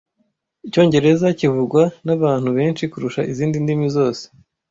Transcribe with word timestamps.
Icyongereza 0.67 1.27
kivugwa 1.39 1.83
nabantu 2.05 2.49
benshi 2.57 2.83
kurusha 2.91 3.21
izindi 3.31 3.57
ndimi 3.63 3.87
zose. 3.95 4.23